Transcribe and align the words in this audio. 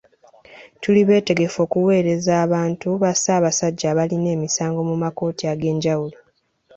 Tuli 0.81 1.01
beetegefu 1.07 1.57
okuweereza 1.65 2.33
abantu 2.45 2.87
ba 3.01 3.11
Ssaabasajja 3.15 3.85
abalina 3.91 4.27
emisango 4.35 4.79
mu 4.89 4.95
makkooti 5.03 5.43
ag'enjawulo. 5.53 6.17